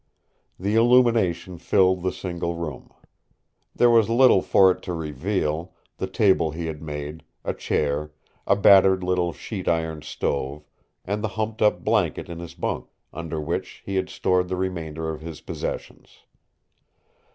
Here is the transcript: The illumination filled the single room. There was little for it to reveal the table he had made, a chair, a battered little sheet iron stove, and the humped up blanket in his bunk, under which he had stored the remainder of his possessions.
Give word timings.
The 0.59 0.73
illumination 0.73 1.59
filled 1.59 2.01
the 2.01 2.11
single 2.11 2.55
room. 2.55 2.89
There 3.75 3.91
was 3.91 4.09
little 4.09 4.41
for 4.41 4.71
it 4.71 4.81
to 4.81 4.93
reveal 4.93 5.75
the 5.97 6.07
table 6.07 6.49
he 6.49 6.65
had 6.65 6.81
made, 6.81 7.23
a 7.45 7.53
chair, 7.53 8.11
a 8.47 8.55
battered 8.55 9.03
little 9.03 9.31
sheet 9.31 9.67
iron 9.67 10.01
stove, 10.01 10.63
and 11.05 11.23
the 11.23 11.27
humped 11.37 11.61
up 11.61 11.83
blanket 11.83 12.29
in 12.29 12.39
his 12.39 12.55
bunk, 12.55 12.87
under 13.13 13.39
which 13.39 13.83
he 13.85 13.95
had 13.97 14.09
stored 14.09 14.47
the 14.47 14.55
remainder 14.57 15.07
of 15.11 15.21
his 15.21 15.39
possessions. 15.39 16.21